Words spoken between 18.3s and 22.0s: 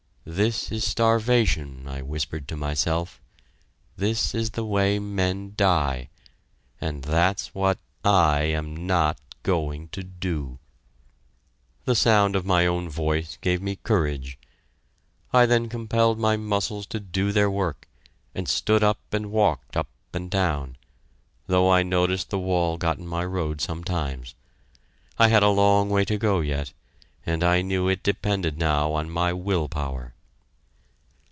and stood up and walked up and down, though I